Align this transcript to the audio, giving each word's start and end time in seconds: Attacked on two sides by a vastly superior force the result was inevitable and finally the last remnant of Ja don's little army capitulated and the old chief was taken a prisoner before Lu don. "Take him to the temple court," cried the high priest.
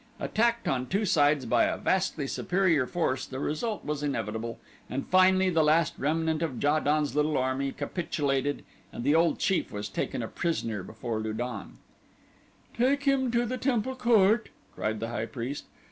Attacked 0.19 0.67
on 0.67 0.87
two 0.87 1.05
sides 1.05 1.45
by 1.45 1.65
a 1.65 1.77
vastly 1.77 2.25
superior 2.25 2.87
force 2.87 3.23
the 3.27 3.39
result 3.39 3.85
was 3.85 4.01
inevitable 4.01 4.57
and 4.89 5.05
finally 5.07 5.51
the 5.51 5.61
last 5.63 5.93
remnant 5.99 6.41
of 6.41 6.63
Ja 6.63 6.79
don's 6.79 7.15
little 7.15 7.37
army 7.37 7.71
capitulated 7.71 8.65
and 8.91 9.03
the 9.03 9.13
old 9.13 9.37
chief 9.37 9.71
was 9.71 9.89
taken 9.89 10.23
a 10.23 10.27
prisoner 10.27 10.81
before 10.81 11.19
Lu 11.19 11.33
don. 11.33 11.77
"Take 12.75 13.03
him 13.03 13.29
to 13.29 13.45
the 13.45 13.59
temple 13.59 13.93
court," 13.95 14.49
cried 14.73 14.99
the 15.01 15.09
high 15.09 15.27
priest. 15.27 15.65